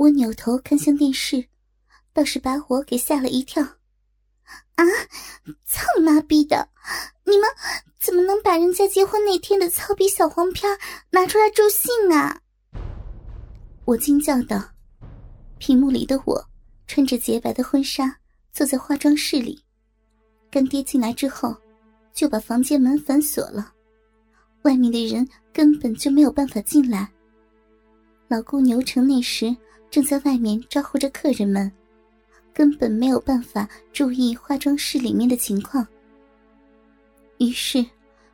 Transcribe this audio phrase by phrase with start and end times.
[0.00, 1.44] 我扭头看向电视，
[2.14, 3.62] 倒是把我给吓了一跳。
[3.62, 4.82] 啊！
[5.66, 6.70] 操你妈逼的！
[7.26, 7.46] 你们
[7.98, 10.78] 怎么能把人家结婚那天的操逼小黄片
[11.10, 12.40] 拿出来助兴啊？
[13.84, 14.70] 我惊叫道。
[15.58, 16.42] 屏幕里的我
[16.86, 18.18] 穿着洁白的婚纱，
[18.54, 19.62] 坐在化妆室里。
[20.50, 21.54] 干爹进来之后，
[22.14, 23.74] 就把房间门反锁了，
[24.62, 27.06] 外面的人根本就没有办法进来。
[28.28, 29.54] 老姑牛成那时
[29.90, 31.70] 正在外面招呼着客人们，
[32.54, 35.86] 根本没有办法注意化妆室里面的情况。
[37.38, 37.84] 于是，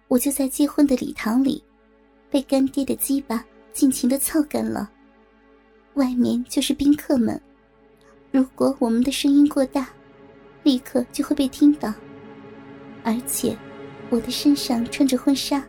[0.08, 1.62] 我就在结婚的礼堂里，
[2.30, 4.90] 被干爹的鸡巴尽情的操干了。
[5.94, 7.40] 外面就是宾客们，
[8.30, 9.88] 如果我们的声音过大，
[10.62, 11.94] 立刻就会被听到。
[13.02, 13.56] 而且，
[14.10, 15.64] 我的身上穿着婚纱，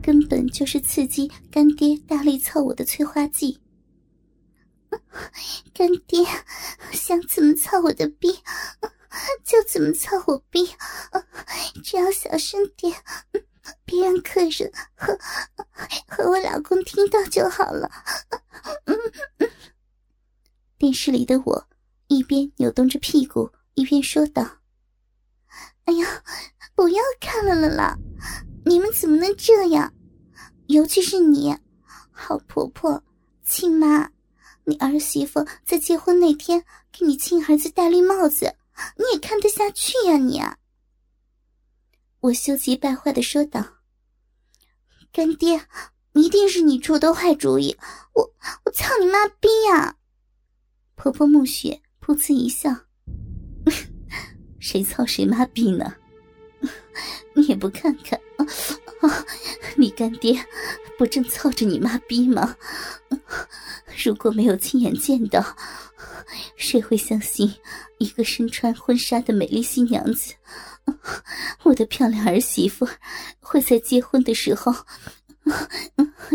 [0.00, 3.58] 根本就是刺激干爹大力操我的催化剂。
[5.74, 6.24] 干爹
[6.92, 8.32] 想怎么操我的逼，
[9.44, 10.68] 就怎么操我逼，
[11.84, 12.94] 只要小声点，
[13.84, 15.18] 别让客人和
[16.08, 17.90] 和我老公听到就好了。
[20.78, 21.68] 电视里的我
[22.06, 24.58] 一边扭动着屁股，一边说道
[25.86, 26.22] ：“哎呀，
[26.74, 27.96] 不要看了了啦！
[28.64, 29.92] 你们怎么能这样？
[30.66, 31.56] 尤其是你，
[32.10, 33.02] 好婆婆、
[33.44, 34.10] 亲妈，
[34.66, 38.56] 你儿媳妇在结婚那天给你亲儿子戴绿帽子，
[38.96, 40.16] 你也看得下去呀？
[40.16, 40.42] 你！”
[42.20, 43.78] 我羞急败坏的说道
[45.12, 45.66] ：“干爹，
[46.14, 47.76] 一定是你出的坏主意！
[48.14, 49.96] 我我操你妈逼呀！”
[50.96, 52.74] 婆婆暮雪噗呲一笑
[54.58, 55.94] ：“谁操谁妈逼呢？
[57.34, 58.46] 你也不看看啊！
[59.76, 60.44] 你干爹
[60.98, 62.56] 不正操着你妈逼吗？
[64.04, 65.44] 如果没有亲眼见到，
[66.56, 67.52] 谁会相信
[67.98, 70.34] 一个身穿婚纱的美丽新娘子，
[71.62, 72.86] 我的漂亮儿媳妇
[73.40, 74.74] 会在结婚的时候？”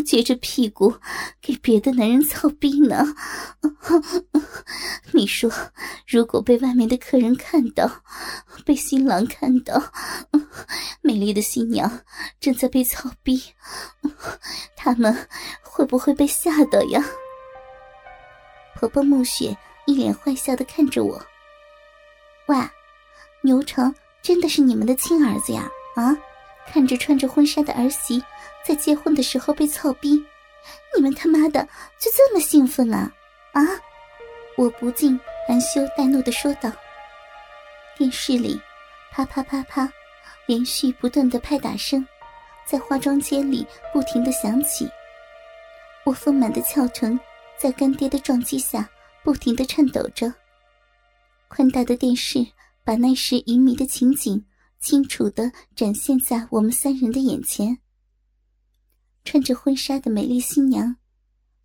[0.06, 0.96] 撅着屁股
[1.42, 3.06] 给别的男人操逼呢？
[5.12, 5.52] 你说，
[6.08, 8.04] 如果被外面的客人看到，
[8.66, 9.92] 被新郎看到，
[11.02, 12.00] 美丽的新娘
[12.40, 13.44] 正在被操逼，
[14.78, 15.28] 他们
[15.62, 17.04] 会不会被吓到呀？
[18.82, 19.56] 婆婆暮雪
[19.86, 21.24] 一脸坏笑的看着我。
[22.48, 22.58] 喂，
[23.42, 23.94] 牛成
[24.24, 25.70] 真的是你们的亲儿子呀？
[25.96, 26.18] 啊？
[26.66, 28.24] 看着穿着婚纱的儿媳
[28.66, 30.26] 在结婚的时候被操逼，
[30.96, 31.64] 你们他妈的
[32.00, 33.12] 就这么兴奋了
[33.54, 33.62] 啊！
[34.58, 36.72] 我不禁含羞带怒的说道。
[37.96, 38.60] 电视里，
[39.12, 39.88] 啪啪啪啪，
[40.48, 42.04] 连续不断的拍打声
[42.66, 44.90] 在化妆间里不停的响起。
[46.04, 47.20] 我丰满的翘臀
[47.62, 48.90] 在干爹的撞击下
[49.24, 50.34] 不停的颤抖着。
[51.48, 52.44] 宽大的电视
[52.84, 54.44] 把那时淫靡的情景。
[54.80, 57.78] 清楚的展现在我们三人的眼前。
[59.24, 60.96] 穿着婚纱的美丽新娘，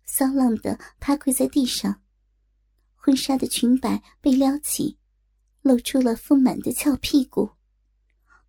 [0.05, 2.03] 骚浪的趴跪在地上，
[2.93, 4.99] 婚纱的裙摆被撩起，
[5.63, 7.49] 露出了丰满的翘屁股，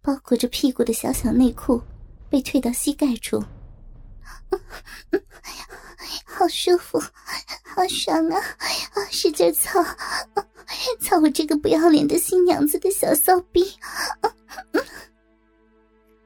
[0.02, 1.82] 包裹着屁股的小小内裤
[2.28, 3.42] 被退到膝盖处，
[6.24, 6.98] 好舒服，
[7.64, 8.40] 好爽啊！
[9.10, 9.82] 使劲操，
[11.00, 13.64] 操我这个不要脸的新娘子的小骚逼！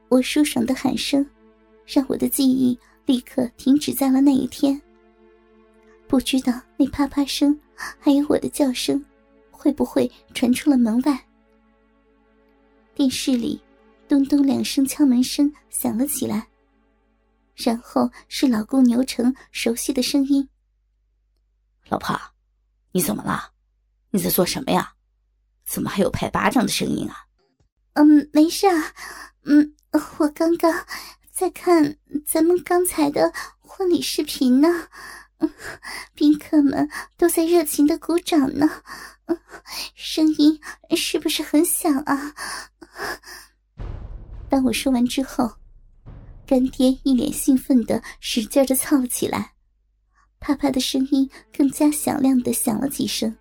[0.08, 1.26] 我舒爽的喊声，
[1.86, 4.80] 让我的记忆立刻停止在了那一天。
[6.06, 7.58] 不知道那啪啪声，
[7.98, 9.02] 还有我的叫声，
[9.50, 11.24] 会不会传出了门外？
[12.94, 13.58] 电视里，
[14.06, 16.46] 咚咚两声敲门声响了起来，
[17.54, 20.48] 然后是老公牛成熟悉的声音
[21.88, 22.18] ：“老婆，
[22.92, 23.52] 你怎么了？
[24.10, 24.94] 你在做什么呀？
[25.64, 27.26] 怎么还有拍巴掌的声音啊
[27.94, 28.92] ？”“嗯，没事啊，
[29.44, 29.74] 嗯。”
[30.16, 30.86] 我刚刚
[31.30, 33.30] 在看咱们刚才的
[33.60, 34.88] 婚礼视频呢，
[36.14, 38.82] 宾客们都在热情的鼓掌呢，
[39.94, 40.58] 声音
[40.96, 42.34] 是不是很响啊？
[44.48, 45.58] 当我说完之后，
[46.52, 49.54] 干爹一脸兴奋的使劲的操了起来，
[50.38, 53.34] 啪啪的声音更加响亮的响了几声。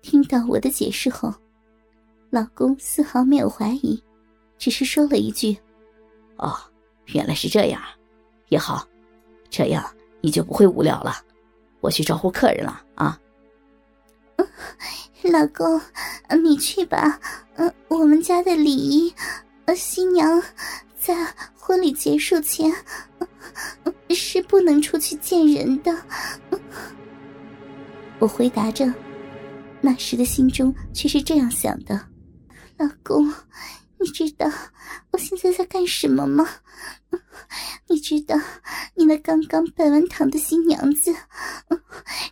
[0.00, 1.30] 听到我的解释后，
[2.30, 4.02] 老公丝毫没有怀疑。
[4.56, 5.58] 只是说了一句
[6.40, 6.58] ：“哦，
[7.08, 7.82] 原来是这样，
[8.48, 8.88] 也好，
[9.50, 11.22] 这样你就不会无聊了。
[11.80, 13.20] 我去招呼客人了啊。
[15.30, 15.78] ”老公，
[16.42, 17.20] 你去吧。
[17.56, 19.14] 嗯，我们家的礼仪，
[19.66, 20.42] 呃，新娘
[20.96, 21.14] 在
[21.68, 22.72] 婚礼结束前
[24.08, 25.94] 是不能出去见人的。
[28.18, 28.90] 我回答着，
[29.82, 32.08] 那时的心中却是这样想的：
[32.78, 33.28] 老公，
[34.00, 34.50] 你知道
[35.10, 36.48] 我现在在干什么吗？
[37.86, 38.34] 你知道
[38.94, 41.14] 你那刚刚拜完堂的新娘子，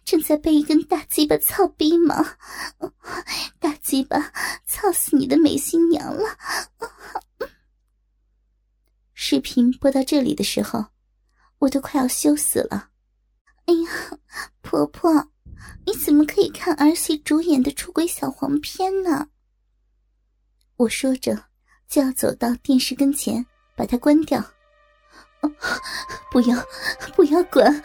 [0.03, 2.25] 正在被一根大鸡巴操逼吗？
[3.61, 4.33] 大鸡巴
[4.65, 6.25] 操死你的美新娘了！
[9.19, 10.85] 视频播到这里的时候，
[11.59, 12.91] 我都快要羞死了。
[13.65, 14.19] 哎呀，
[14.61, 15.11] 婆婆，
[15.87, 19.29] 你怎么可以看儿媳主演的出轨小黄片呢？
[20.77, 21.47] 我说着，
[21.89, 24.45] 就要走到电视跟前，把它关掉。
[26.31, 26.63] 不要，
[27.17, 27.83] 不要管！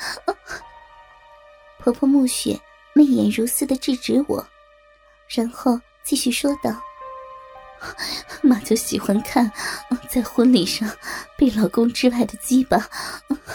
[1.79, 2.59] 婆婆暮雪
[2.93, 4.45] 媚眼如丝的制止我，
[5.29, 6.77] 然后继续说道
[8.41, 9.51] ：“妈就喜欢看
[10.09, 10.89] 在婚礼上
[11.37, 12.77] 被老公之外的鸡巴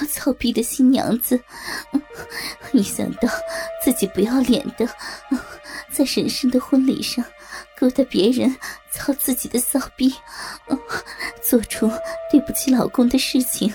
[0.08, 1.40] 操逼的新娘子，
[2.72, 3.28] 一想到
[3.84, 4.88] 自己不要脸的
[5.92, 7.24] 在神圣的婚礼上
[7.78, 8.54] 勾搭别人
[8.90, 10.14] 操自己的骚逼，
[11.42, 11.90] 做出
[12.30, 13.72] 对不起老公的事情。”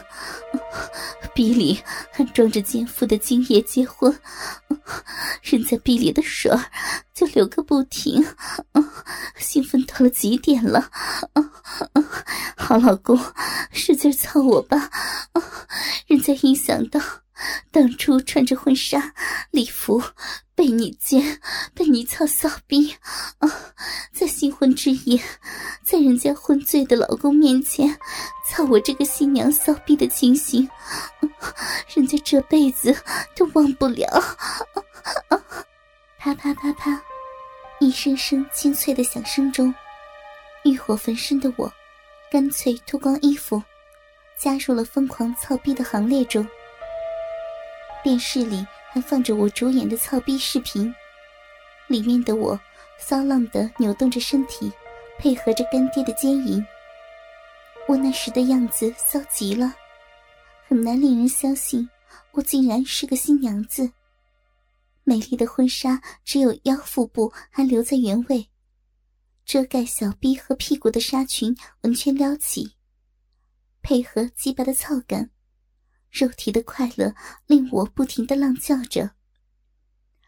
[1.34, 1.80] 逼里
[2.12, 4.14] 还装着奸夫的精液结婚，
[5.42, 6.52] 人在逼里的水
[7.14, 8.26] 就流个不停，
[9.38, 10.90] 兴奋到了极点了。
[12.58, 13.20] 好老公，
[13.72, 14.90] 使劲操我吧！
[16.08, 17.00] 人家一想到
[17.72, 19.14] 当初穿着婚纱
[19.52, 20.02] 礼服
[20.62, 21.42] 被你奸，
[21.74, 22.96] 被你操骚逼，
[23.40, 23.50] 啊
[24.14, 25.20] 在新婚之夜，
[25.84, 27.90] 在人家昏醉的老公面前。
[28.48, 30.70] 操我这个新娘骚逼的情形，
[31.96, 32.96] 人家这辈子
[33.36, 34.08] 都忘不了。
[36.20, 37.02] 啪啪啪啪，
[37.80, 39.74] 一声声清脆的响声中，
[40.64, 41.74] 欲火焚身的我，
[42.32, 43.60] 干脆脱光衣服，
[44.38, 46.48] 加入了疯狂操逼的行列中。
[48.04, 50.94] 电视里还放着我主演的操逼视频，
[51.88, 52.60] 里面的我
[53.00, 54.72] 骚浪的扭动着身体，
[55.18, 56.64] 配合着干爹的奸淫。
[57.88, 59.74] 我那时的样子骚极了，
[60.68, 61.90] 很难令人相信
[62.32, 63.92] 我竟然是个新娘子。
[65.04, 68.50] 美丽的婚纱只有腰腹部还留在原位，
[69.46, 72.76] 遮盖小臂和屁股的纱裙完全撩起，
[73.82, 75.32] 配合鸡巴的操感，
[76.12, 77.16] 肉体的快乐
[77.48, 79.12] 令我不停的浪叫着。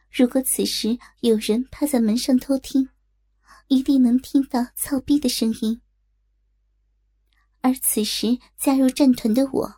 [0.09, 2.89] 如果此时有人趴在门上偷听，
[3.67, 5.81] 一定能听到操逼的声音。
[7.61, 9.75] 而此时加入战团的我，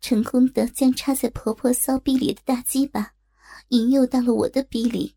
[0.00, 3.12] 成功的将插在婆婆骚逼里的大鸡巴
[3.68, 5.16] 引诱到了我的逼里，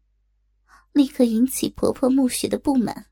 [0.91, 3.07] 立刻引起婆婆暮雪的不满。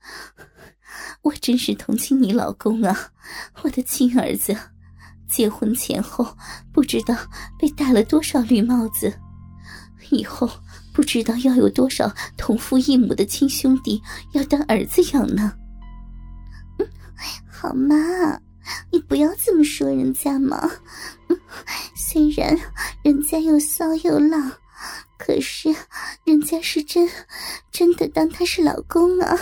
[1.22, 3.12] 我真是同情你老公啊，
[3.62, 4.56] 我的亲儿子，
[5.32, 6.36] 结婚前后
[6.72, 7.16] 不知道
[7.58, 9.12] 被戴了多少绿帽子，
[10.10, 10.48] 以后
[10.92, 14.02] 不知道要有多少同父异母的亲兄弟
[14.32, 15.54] 要当儿子养呢。
[16.78, 16.86] 嗯
[17.50, 17.96] 好妈，
[18.90, 20.70] 你不要这么说人家嘛。
[21.96, 22.58] 虽然
[23.02, 24.52] 人家又骚又浪，
[25.16, 25.74] 可是
[26.24, 27.08] 人家是真
[27.70, 29.38] 真的当他是老公啊。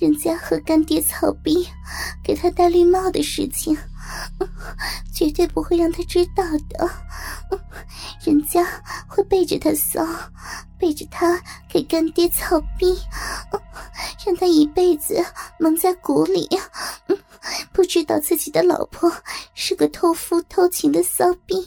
[0.00, 1.66] 人家和干爹草逼，
[2.24, 3.76] 给他戴绿帽的事情，
[5.12, 6.90] 绝对不会让他知道的。
[8.24, 8.64] 人家
[9.06, 10.06] 会背着他骚，
[10.78, 12.98] 背着他给干爹操逼，
[14.26, 15.24] 让他一辈子
[15.58, 16.48] 蒙在鼓里，
[17.72, 19.10] 不知道自己的老婆
[19.54, 21.66] 是个偷夫偷情的骚逼。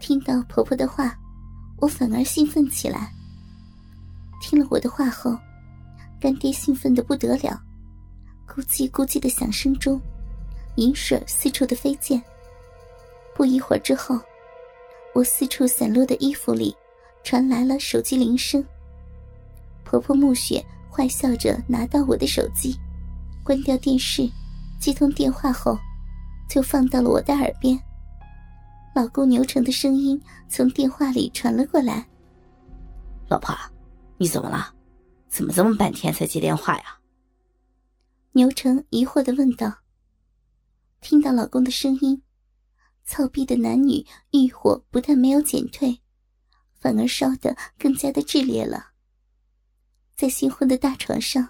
[0.00, 1.16] 听到婆婆的话，
[1.78, 3.12] 我反而兴奋起来。
[4.40, 5.36] 听了我的话后，
[6.20, 7.62] 干爹兴奋的不得了，
[8.52, 10.00] 咕叽咕叽的响声中，
[10.74, 12.20] 银水四处的飞溅。
[13.32, 14.18] 不一会儿之后，
[15.14, 16.76] 我四处散落的衣服里
[17.22, 18.64] 传来了手机铃声。
[19.84, 22.76] 婆婆暮雪坏笑着拿到我的手机，
[23.44, 24.28] 关掉电视，
[24.80, 25.78] 接通电话后，
[26.48, 27.80] 就放到了我的耳边。
[28.96, 32.04] 老公牛成的声音从电话里传了过来
[33.30, 33.54] ：“老婆，
[34.18, 34.74] 你怎么了？
[35.28, 36.82] 怎么这么半天才接电话呀？”
[38.32, 39.78] 牛成疑惑的问道。
[41.00, 42.22] 听到老公的声音。
[43.02, 45.98] 操逼的男女欲火不但没有减退，
[46.78, 48.90] 反而烧得更加的炽烈了。
[50.14, 51.48] 在新婚的大床上，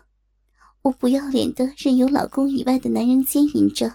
[0.81, 3.95] 我不要脸的任由老公以外的男人奸淫着，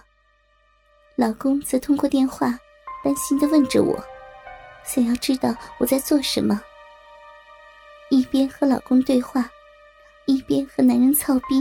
[1.16, 2.56] 老公则通过电话
[3.02, 4.00] 担心的问着我，
[4.84, 6.60] 想要知道我在做什么。
[8.10, 9.50] 一边和老公对话，
[10.26, 11.60] 一边和男人操逼，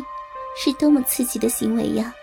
[0.55, 2.13] 是多么刺激的行为呀！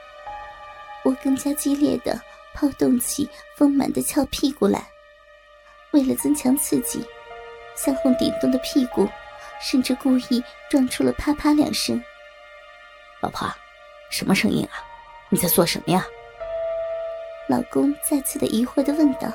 [1.04, 2.20] 我更加激烈的。
[2.54, 4.86] 抛动起丰满的翘屁股来，
[5.92, 7.02] 为了增强刺激，
[7.74, 9.08] 向后顶动的屁股，
[9.58, 11.98] 甚至故意撞出了啪啪两声。
[13.22, 13.50] 老婆，
[14.10, 14.84] 什么声音啊？
[15.30, 16.06] 你在做什么呀？
[17.48, 19.32] 老公再次的疑惑的问道。